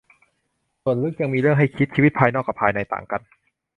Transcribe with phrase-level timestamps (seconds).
[0.83, 3.21] ส่วนลึกยังมีเรื่องให้คิด ชีวิตภายนอกกับภายในต่างกัน